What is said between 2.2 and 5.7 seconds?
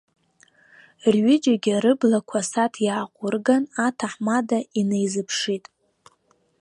асааҭ иааҟәырган аҭаҳмада инаизыԥшит.